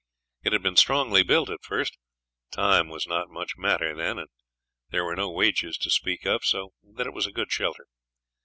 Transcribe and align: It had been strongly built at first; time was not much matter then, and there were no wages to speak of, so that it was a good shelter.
It 0.41 0.51
had 0.53 0.63
been 0.63 0.77
strongly 0.77 1.21
built 1.21 1.51
at 1.51 1.63
first; 1.63 1.99
time 2.49 2.89
was 2.89 3.05
not 3.05 3.29
much 3.29 3.55
matter 3.55 3.93
then, 3.93 4.17
and 4.17 4.29
there 4.89 5.05
were 5.05 5.15
no 5.15 5.29
wages 5.29 5.77
to 5.77 5.91
speak 5.91 6.25
of, 6.25 6.43
so 6.43 6.73
that 6.81 7.05
it 7.05 7.13
was 7.13 7.27
a 7.27 7.31
good 7.31 7.51
shelter. 7.51 7.85